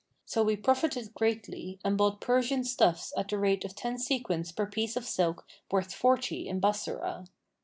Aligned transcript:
So 0.25 0.41
we 0.41 0.55
profited 0.55 1.13
greatly 1.13 1.77
and 1.85 1.95
bought 1.95 2.21
Persian 2.21 2.63
stuffs 2.63 3.13
at 3.15 3.27
the 3.27 3.37
rate 3.37 3.63
of 3.63 3.75
ten 3.75 3.99
sequins 3.99 4.51
per 4.51 4.65
piece 4.65 4.97
of 4.97 5.05
silk 5.05 5.45
worth 5.69 5.93
forty 5.93 6.47
in 6.47 6.59
Bassorah. 6.59 7.27